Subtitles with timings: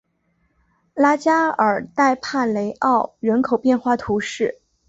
[0.95, 4.59] 拉加尔代帕雷奥人口变化图示